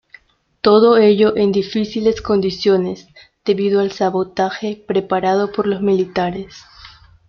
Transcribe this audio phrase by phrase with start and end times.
[0.61, 3.07] Todo ello en difíciles condiciones,
[3.45, 6.63] debido al sabotaje preparado por los militares.